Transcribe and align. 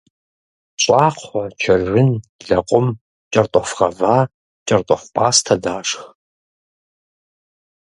Щӏакхъуэ, 0.81 1.43
чыржын, 1.61 2.09
лэкъум, 2.47 2.87
кӏэртӏоф 3.31 3.69
гъэва, 3.77 4.17
кӏэртӏоф 4.67 5.03
пӏастэ 5.13 5.55
дашх. 5.63 6.01